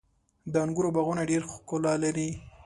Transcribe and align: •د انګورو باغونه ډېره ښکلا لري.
•د 0.51 0.53
انګورو 0.65 0.89
باغونه 0.95 1.23
ډېره 1.29 1.45
ښکلا 1.53 1.93
لري. 2.03 2.29